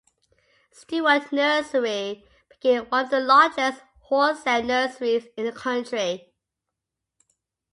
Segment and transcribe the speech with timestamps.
[0.71, 6.33] Stuart Nursery became one of the largest wholesale nurseries in the country.